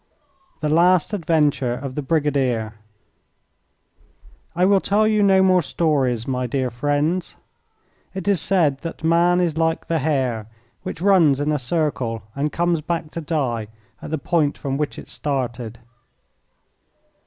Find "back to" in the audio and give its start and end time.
12.81-13.21